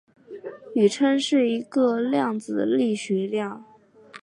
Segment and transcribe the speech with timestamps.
[0.73, 3.63] 宇称是一个量子力学量。